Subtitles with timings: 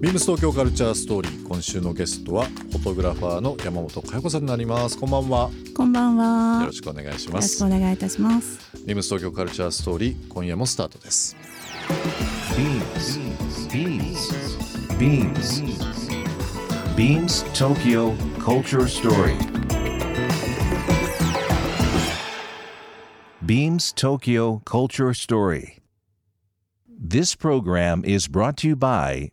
[0.00, 6.60] ビームス東京カルチャーストーリー今週のゲストはフォトグラファーの山本佳代子さんになりますこんばんはこんばんは。
[6.62, 8.58] よろしくお願いしまよろしすくお願いいたします。
[8.86, 11.36] ビームス東京カルチャーストーリー今夜もスタートです
[12.56, 13.20] Beams.
[13.68, 14.32] Beams.
[14.96, 15.62] Beams.
[16.96, 19.36] Beams Tokyo Culture Story.
[23.44, 25.76] Beams Tokyo Culture Story.
[26.88, 29.32] This program is brought to you by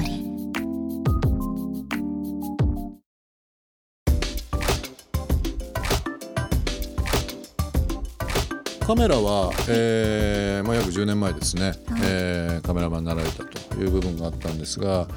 [8.91, 15.07] カメラは、えーまあ、約10年前ですね、えーカメラマンになられたという部分があったんですが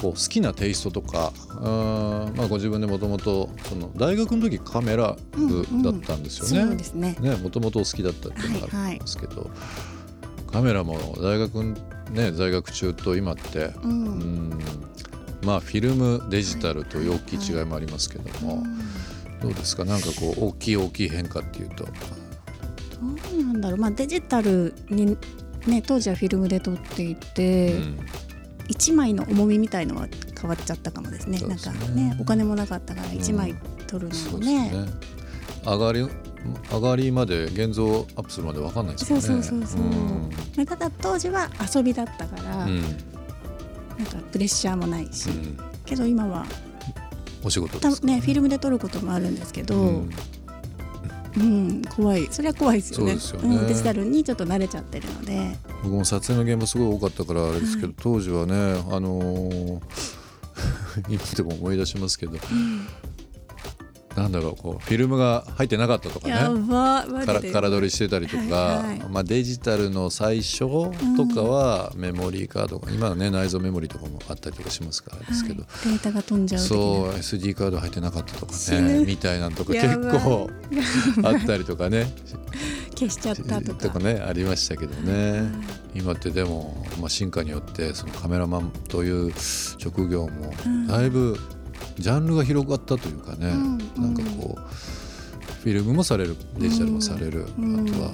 [0.00, 3.50] こう好きなテイストとかあー、まあ、ご自分でもともと
[3.96, 6.68] 大学の時カメラ部だったんですよね。
[6.68, 7.16] そうですね。
[7.18, 9.50] ねもともとお好きだったっていうのがあるんですけど、
[10.52, 11.74] カメラも大学
[12.12, 13.80] ね在学中と今って、う。
[13.82, 14.60] うんん
[15.42, 18.62] まあフィルムデジタルという大きい違いもありますけども、
[19.42, 19.84] どうですか？
[19.84, 21.84] なんかこう大きい大きい変化っていうと。
[23.00, 23.78] どうなんだろう。
[23.78, 25.16] まあデジタルに
[25.66, 27.98] ね当時はフィルムで撮っていて、うん
[28.68, 30.06] 一枚の重みみたいのは
[30.38, 31.40] 変わっちゃったかもですね。
[31.40, 33.54] ねなんかねお金もなかったから一枚
[33.86, 34.86] 撮るのそうもねね。
[35.64, 36.06] 上がり
[36.70, 39.42] 上がりまで現像アップするまでわかんないですそうよね。
[39.42, 39.80] そうそうそう。
[39.80, 46.44] んまあただ当時は遊びだったから、うんなんかプレッシャーもないし、うんけど今は
[47.42, 50.04] お仕事ねフィルムで撮ることもあるんですけど。
[51.38, 52.28] うんうん、怖い。
[52.30, 53.16] それは怖いですよね。
[53.18, 55.56] そうん、デジタルにちょっと慣れちゃってるので。
[55.82, 58.54] 僕も撮影の現場すごい多かったからあれですけど、はい当時はね
[58.90, 59.80] あのー
[61.08, 62.32] 今でも思い出しますけど、
[64.18, 66.66] なんだろうこうフィルムが入ってなかったとかやね
[67.26, 67.52] からジで。
[67.52, 68.98] 空撮りしてたりとか、はいはい。
[69.10, 75.92] まあ、デジタルの最初とかはメモリーカードが、今はね内蔵メモリーとかもあったりとかしますからですけど、はい。
[75.92, 79.06] データが飛んじゃうそう SD カード入ってなかったとか死ねぬ。
[79.06, 80.50] みたいなのとかや結構
[81.24, 82.12] あったりとかね。
[82.98, 83.98] 消しちゃったとか。
[83.98, 85.42] ねありましたけどね。
[85.94, 89.32] 今ってでも、まあ、進化によってそのカメラマンという
[89.78, 90.52] 職業も
[90.88, 91.38] だいぶ
[91.98, 94.60] ジャンルが広がったというかね、うんなんかこう
[95.62, 98.10] フィルムもされるデジタルもされる、うんあとは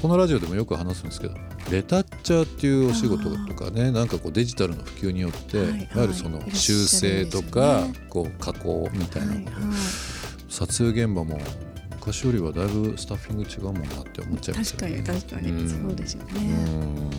[0.00, 1.34] このラジオでもよく話すんですけど
[1.70, 9.34] レタッチャーっていうお仕事とかねなんかこうデジタルの普及によって、はいい、わゆるその修正とか、よねこう加工みたいな。
[9.34, 9.74] のが、はいはい。
[10.48, 11.38] 撮影現場も
[11.90, 15.02] 昔よりはだいぶスタッフィング違うもんなって思っちゃいます確よね。
[15.02, 15.68] かに確かに、うん。
[15.68, 17.10] そうですよね、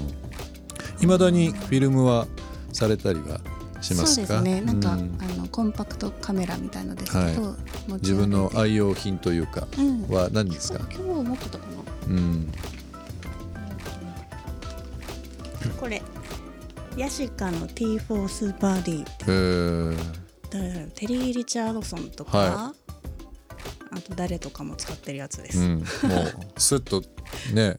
[1.01, 2.25] いまだにフィルムは
[2.71, 3.41] されたりは
[3.87, 4.61] しますそうでかすね。
[4.61, 7.55] なんか、うんあのコンパクトカメラみたいのですけど、は
[7.89, 7.93] い。
[7.93, 10.07] 自分の愛用品というかうん。
[10.09, 11.73] は何ですか、今日持ってたかな？
[12.07, 12.51] うん、
[15.79, 16.01] これ
[16.95, 19.97] ヤシカの T4 スーパーー、
[20.49, 22.73] 誰だろうテリー・リチャードソンとか、は
[23.91, 25.85] あと誰とかも使ってるやつです、うん、もう
[26.57, 27.03] スッと
[27.53, 27.75] ね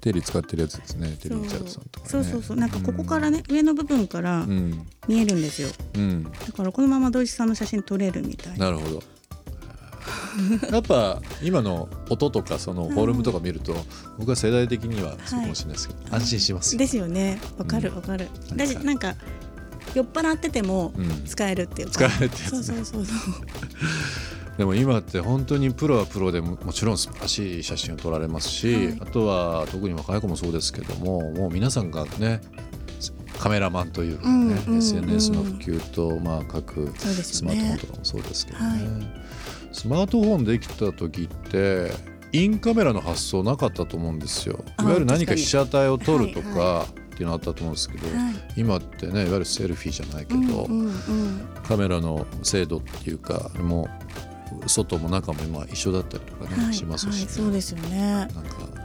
[0.00, 2.10] テリー使ってるやつですねテリー・リチャードソンとかね。
[2.10, 2.56] そうそうそう。
[2.56, 4.86] なんかここからね、上の部分からうん。
[5.06, 5.68] 見えるんですよ。
[5.94, 6.24] うん。
[6.24, 8.66] だからこのまま土井さんの写真撮れるみたいな。
[8.66, 9.02] なるほど。
[10.72, 13.74] やっぱ今の音とかそのフォルムとか見ると、
[14.18, 16.78] 僕は世代的にはそうかもしれないですけど、安心しますよ。
[16.78, 17.38] ですよね。
[17.58, 19.14] わかるわかる、だしなんか
[19.94, 21.24] 酔っ払っててもうん。
[21.26, 22.58] 使えるっていうか、使えるってやつね。
[22.58, 23.16] そうそうそうそう
[24.60, 28.98] でも今って本当にプロはプロでももちろん素晴らしい写真を撮られますし、はい。
[29.00, 32.42] あとは特に若い子もそうですけどももう皆さんがね
[33.38, 38.80] カメラマンというかね、うんうんうん SNS の普及と、まあ、各スマートフォンとかもそうですけどね、はい。
[39.72, 41.92] スマートフォンできた時って
[42.32, 44.62] インカメラの発想なかったと思うんですよ。
[44.76, 48.34] あいわゆる何か被写体を撮るとか、はっていうのあったと思うんですけど、はい。
[48.58, 50.92] 今ってねいわゆるセルフィーじゃないけど、うんうんうん。
[51.66, 54.29] カメラの精度っていうかもう
[54.66, 57.98] 外も中も今一緒だったりとかね、はいしますし、はい、そうですよね。
[57.98, 58.80] なんか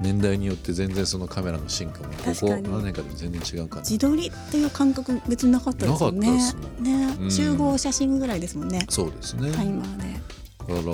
[0.00, 7.30] 年代によって全然そのカメラの進化もここ何年かで全然違うかな自撮りっていう感覚別になかったですよねね、うん。
[7.30, 8.86] 集合写真ぐらいですもんね。
[8.88, 10.04] そうですね、タイマーで。
[10.12, 10.88] だか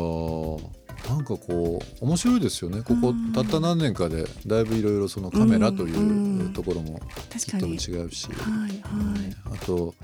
[1.09, 2.81] らなんかこう面白いですよね。
[2.81, 3.32] ここうん。
[3.32, 7.00] たった何年かでだいぶいろいろそのカメラというところもとも
[7.31, 7.75] 確かに。
[7.75, 8.81] 違うし、はいはい。
[9.53, 9.94] あと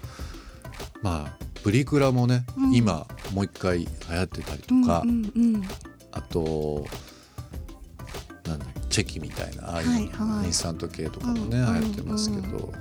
[1.03, 2.75] まあプリクラもね、うん。
[2.75, 5.63] 今もう一回流行ってたりとか、うんうんうん。
[6.13, 6.87] あと
[8.47, 10.47] なんだチェキみたいなああいう、はいはい。
[10.47, 11.75] インスタント系とかもね、うん。
[11.81, 12.73] 流行ってますけど、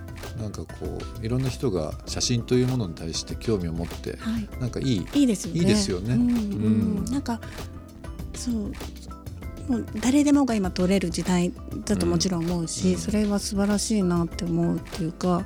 [0.42, 4.50] なんかこういろんな人が写真というものに対して興味を持ってはい。
[4.60, 5.60] なんかいいいいですよね。
[5.60, 6.16] いいですよね。
[6.16, 6.30] うんうん。
[6.30, 7.06] うん。
[7.06, 7.40] なんか
[8.34, 8.56] そう
[9.70, 11.54] もう誰でもが今撮れる時代
[11.86, 12.98] だともちろん思うし、うん。
[12.98, 15.46] それは素晴らしいなって思うっていうか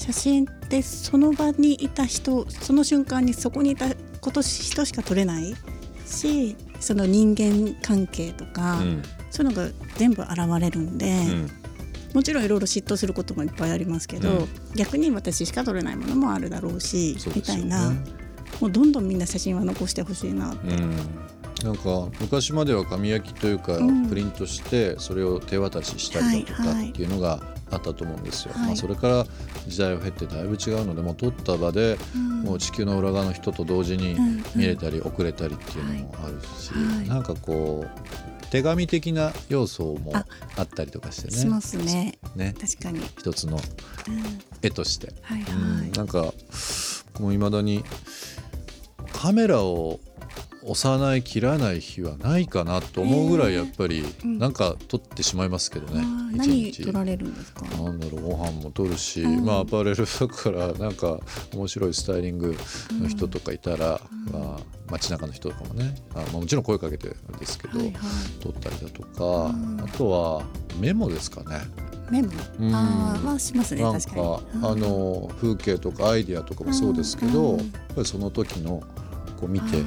[0.00, 3.84] 写真ってその場にいた人その瞬間にそこにいた
[4.22, 5.54] こと人しか撮れない
[6.06, 9.02] しその人間関係とか、うん。
[9.30, 11.50] そういうのが全部現れるんで、うん。
[12.14, 14.48] もちろんいろいろ嫉妬することもいっぱいありますけど、うん。
[14.74, 17.42] 逆に私しか撮れないものもあるだろうし、ね。
[17.42, 17.92] たいな。
[18.60, 20.96] もうどんどんみんな写真は残してほしいなって、うん、
[21.64, 24.08] なんか昔までは紙焼きというかうん。
[24.08, 27.40] プリントしてそれを手渡ししたりだとかはいはいっていうのが
[27.70, 28.54] あったと思うんですよ。
[28.54, 29.26] はいまあ、それから
[29.68, 32.30] 時代を経てだいぶ違うのでもう撮った場でうん。
[32.40, 37.08] もう地球の裏側の人と同時にうん見れたり送れたりっていうのもあるし、はい。
[37.08, 42.18] なんかこう手紙的な要素もああったりとかしてしねますね。
[42.34, 42.54] ね。
[42.60, 44.40] 確かに、一つのうん。
[44.62, 45.12] 絵として。
[45.22, 45.78] はいうん。
[45.80, 46.32] はい、なんか
[47.20, 47.84] もういまだに
[49.12, 50.00] カメラを
[50.62, 54.38] 押さない切らない日はないかなと思うぐらいやっぱりうん。
[54.38, 57.64] なんか撮ってしまいますけどね、あー一何日撮られるんですか？
[57.64, 59.44] なんだろうご飯も撮るし、うん。
[59.44, 61.18] まあアパレル だからなんか
[61.54, 62.56] 面白いスタイリング
[63.00, 64.32] の人とかいたら、うん。
[64.32, 64.60] まあ、
[64.90, 67.94] 街中の人とかもねあ、まあ、もちろん声かけてるんですけど、はいはい。
[68.40, 69.80] 撮ったりだとか、うん。
[69.82, 70.42] あとは
[70.78, 71.60] メモですかね。
[72.10, 72.28] メモ、
[72.58, 72.74] うん。
[72.74, 74.10] ああはしますねなんか
[74.62, 77.58] あの風景とかアイディアとかもそうですけど、うん。
[77.58, 78.82] やっぱりその時の
[79.38, 79.78] こう見て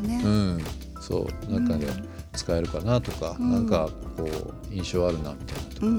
[0.00, 0.64] どね、うん、
[1.00, 3.50] そう中でうん使えるかなとか、うん。
[3.50, 5.96] なんかこう印象あるなみたいなとかね、うんう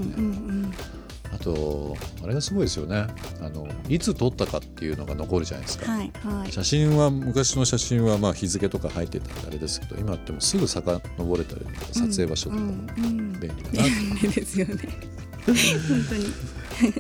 [0.68, 0.74] ん
[1.34, 3.08] あとあれがすごいですよね。
[3.42, 5.92] あのいつ撮ったかっていうのが残るじゃないですうんか。
[5.94, 6.12] はい
[6.42, 6.52] はい。
[6.52, 13.40] 写真は昔の写真はまあ日付とか入ってたんであれですけど今ってもうすぐ遡れたり撮影場所とかもうんうん。
[13.40, 14.76] 便利だなって、便利 ですよね。
[15.46, 15.56] 本
[16.10, 16.26] 当に。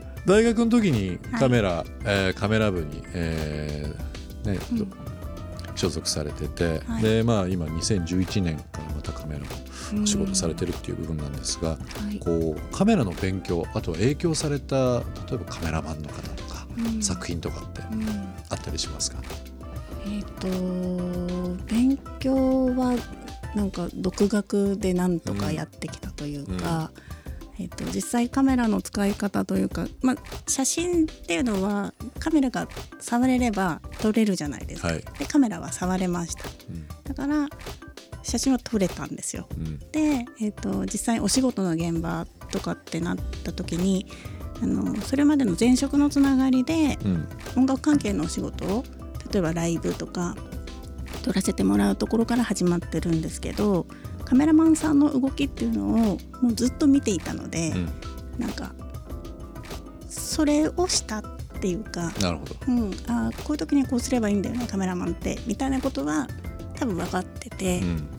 [0.25, 4.92] 大学の時にカメラ、えーカメラ部に、えーねうん
[5.81, 7.04] 所属されてて、はい。
[7.04, 11.78] でまあ今2011年からまたカメラのお仕事されてるっていう部分なんですが、は
[12.12, 12.19] い。
[12.19, 17.01] こうカメラの勉強あとは影響された例えばカメラマンの方とか、うん。
[17.01, 18.06] 作品とかってうん。
[18.50, 19.18] あったりしますか、
[20.06, 20.48] えっ、と
[21.66, 22.95] 勉強は
[23.56, 26.92] なんか独学でなんとかやってきたというか、
[27.62, 30.16] えっと実際カメラの使い方というか、まあ、
[30.48, 32.68] 写真っていうのはカメラが
[33.00, 35.04] 触れれば撮れるじゃないですか、はい。
[35.19, 36.44] でカメラは触れました。
[36.69, 36.88] うん。
[37.04, 37.48] だから
[38.24, 39.48] 写真は撮れたんですよ。
[39.56, 39.80] うん。
[39.92, 44.08] で、えー、と実際お仕事の現場とかってなった時に
[44.62, 47.28] あのそれまでの前職のつながりでうん。
[47.58, 48.84] 音楽関係のお仕事を
[49.31, 50.36] 例えばライブとか
[51.24, 53.86] 撮らせてもらうところから始まってるんですけど
[54.31, 57.89] カメラマンさんの動きっていうのをもうずっと見ていたので、うん。
[58.39, 58.72] なんか
[60.07, 61.24] それをしたっ
[61.60, 66.30] ていうか、なるほど、うん、あーこういう時にこうすればいいんだよねカメラマンってみたいなことは
[66.75, 68.10] 多分分かってて、うん。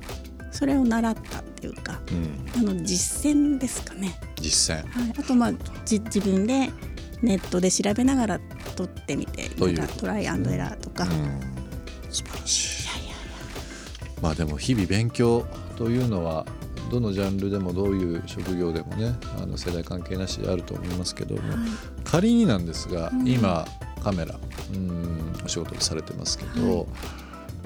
[0.51, 4.87] それを習ったっていうかうん、あの実践ですかね、実践。
[4.87, 5.53] はい、あとまあ
[5.87, 6.69] じ自分で
[7.23, 8.41] ネットで調べながら
[8.77, 11.41] 撮ってみてなんかトライアンドエラーとか、うん。
[12.11, 12.83] 素晴らしい
[14.21, 15.45] まあでも日々勉強
[15.77, 16.47] というのは
[16.91, 21.59] どのジャンルでもどういう職業でもねあの世代関係なしであると思いますけども、はい。
[22.05, 23.27] 仮になんですが、うん。
[23.29, 23.65] 今
[24.03, 24.35] カメラ
[24.75, 26.87] うんお仕事をされてますけど、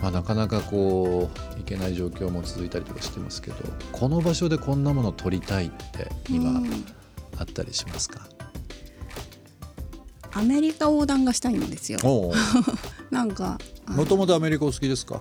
[0.01, 3.57] まあ、なかなかこういけない状況も続いたりとかしてますけど
[3.93, 6.85] この場所でこんなもの撮りたいって今うん。
[7.39, 8.21] あったりしますか、
[10.33, 11.99] アメリカ横断がしたいんですよ。
[12.05, 12.33] お
[13.11, 13.59] なんか
[13.89, 15.21] もともとアメリカお好きですか？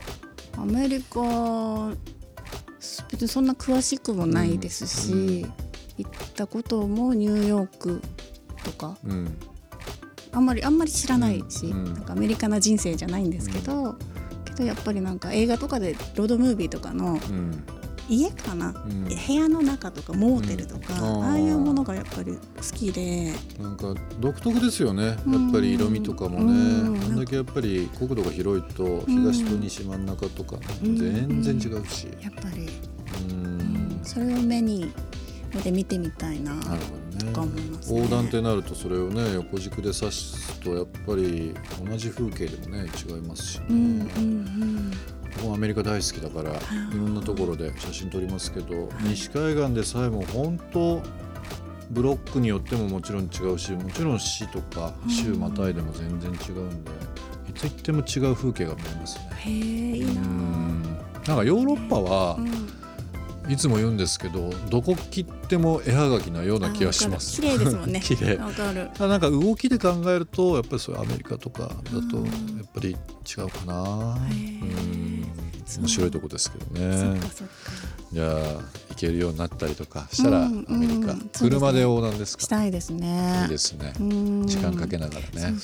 [0.57, 1.91] アメリカ
[3.09, 5.53] 別にそんな詳しくもないですし、うん
[5.97, 8.01] 行ったこともニューヨーク
[8.65, 9.37] とかうん。
[10.33, 13.95] あんまりあんまり知らないし、うんなんかアメリカな人生じゃないんですけど、
[14.43, 17.63] けどやっぱりなんか映画とかでロードムービーとかのうん
[18.09, 19.05] 家かな、うん。
[19.05, 21.23] 部屋の中とかモーテルとか、うん。
[21.23, 22.39] ああいうものがやっぱり好
[22.75, 23.33] きで。
[23.59, 25.05] なんか独特ですよね。
[25.05, 25.17] やっ
[25.51, 26.53] ぱり色味とかもね。
[26.53, 27.03] うん。
[27.03, 32.07] あんだけやっぱり国土が広いと東と西真ん中とか全然違うし。
[32.21, 32.69] やっぱり、
[33.29, 33.99] うん。
[34.03, 34.91] それを目に
[35.53, 37.33] 目で見てみたいななるほどね。
[37.35, 37.99] 思いますね。
[37.99, 45.14] 横断ってなるとそれをね横軸で指すとやっぱり同じ風景でもね違いますしね、うんうん僕も
[45.53, 46.57] アメリカ大好きだからい。
[46.93, 51.01] ろんなところで写真撮りますけど、西海岸でさえも本当
[51.91, 56.91] ブロックによってももちろん違うしもちろん市とか州またいでも全然違うんで、
[57.49, 59.51] いつ行っても違う風景が見えますね。
[59.51, 60.21] いいな。
[60.21, 60.83] うん。
[61.27, 62.69] なんかヨーロッパはうん。
[63.47, 67.39] いつも言うんですけどどこ切っても絵はがきなような気がします。
[67.39, 67.99] 綺麗ですもんね。
[68.03, 68.37] 綺麗。
[68.37, 68.89] わかる。
[69.07, 71.69] なんか動きで考えるとやっぱりそういうアメリカとかだ
[72.09, 72.25] とうん。
[72.25, 74.15] やっぱり違うかな。
[74.15, 75.14] うん
[75.79, 77.19] 面白いとこですけどね。
[78.13, 78.31] じゃあ
[78.89, 81.49] 行けるようになったりとかしたらアうんメリカ、うんそうですね。
[81.49, 82.43] 車で横断ですか？
[82.43, 83.41] したいですね。
[83.43, 83.93] いいですね。
[83.99, 84.47] うん。
[84.47, 85.57] 時間かけながらね。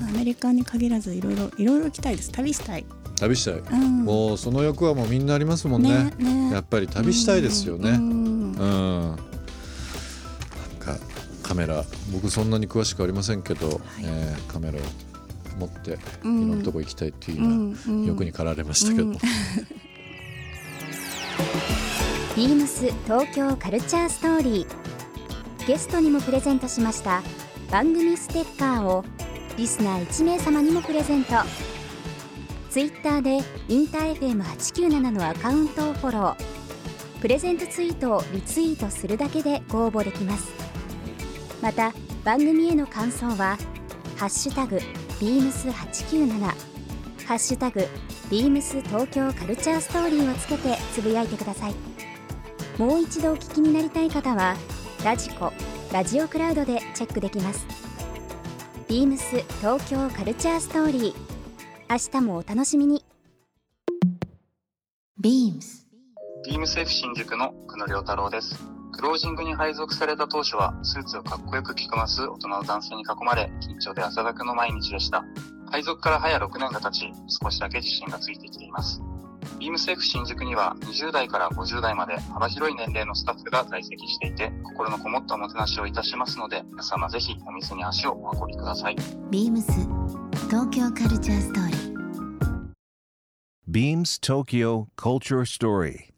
[0.00, 2.30] アメリカに限らずいろいろいろいろ行きたいです。
[2.32, 3.54] 旅したい、旅したい。
[3.58, 6.12] うん、もうその欲はもうみんなありますもんね。
[6.18, 7.90] ねやっぱり旅したいですよね。
[7.90, 9.10] うんうん。
[9.10, 9.16] なん
[10.78, 10.96] か
[11.42, 14.80] カメラ僕そんなに詳しくありませんけど、えーカメラを
[15.58, 19.12] 持っていろんなとこ行きたいっていうよう欲に駆られましたけど、うん。
[22.36, 25.66] ビームス東京カルチャーストーリー。
[25.66, 27.22] ゲストにもプレゼントしました。
[27.70, 29.04] 番組ステッカーを
[29.56, 31.34] リスナー1名様にもプレゼント。
[32.70, 37.20] ツイッターでインター FM897 のアカウントをフォロー。
[37.20, 40.52] プレゼントツイートをリツイートするだけでご応募できます。
[41.60, 41.92] また
[42.24, 43.58] 番組への感想は
[44.16, 44.80] 「ハッシュタグ
[45.20, 46.38] ビームス897」
[47.26, 47.86] 「ハッシュタグ
[48.30, 51.74] ビームス東京カルチャーストーリー」をつけてつぶやいてください。
[52.78, 54.56] もう一度お聞きになりたい方は
[55.04, 55.52] ラジコ
[55.92, 57.66] ラジオクラウドでチェックできます。
[58.88, 61.14] ビームス東京カルチャーストーリー。
[61.90, 63.04] 明日もお楽しみに。
[65.20, 68.77] ビームセーフ新宿の久野良太郎です。
[68.98, 75.24] クロージングに配属された当初は、スーツをかっこよく着こなす大人の男性に囲まれ、緊張で汗だくの毎日でした。
[75.70, 79.00] 配属から早6年が経ち、少しだけ自信がついてきています。
[79.60, 88.96] ビームセーフ新宿には20代から50代まで幅広い年齢のスタッフが在籍していて、心のこもったおもてなしをいたしますので、皆様ぜひお店に足をお運びください。
[89.30, 89.62] beams
[90.48, 91.78] 東京カルチャーストーリー
[93.70, 96.17] Beams Tokyo Culture Story.